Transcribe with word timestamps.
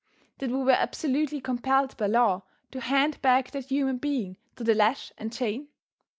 That 0.39 0.49
we 0.49 0.57
were 0.57 0.71
absolutely 0.71 1.39
compelled 1.41 1.95
by 1.95 2.07
law 2.07 2.41
to 2.71 2.81
hand 2.81 3.21
back 3.21 3.51
that 3.51 3.65
human 3.67 3.99
being 3.99 4.37
to 4.55 4.63
the 4.63 4.73
lash 4.73 5.11
and 5.15 5.31
chain? 5.31 5.67